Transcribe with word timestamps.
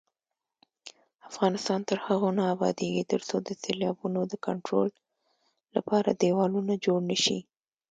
افغانستان 1.29 1.79
تر 1.89 1.97
هغو 2.05 2.29
نه 2.37 2.43
ابادیږي، 2.55 3.03
ترڅو 3.13 3.35
د 3.41 3.49
سیلابونو 3.63 4.19
د 4.27 4.33
کنټرول 4.45 4.89
لپاره 5.75 6.09
دېوالونه 6.21 6.73
جوړ 6.85 6.99
نشي. 7.11 7.39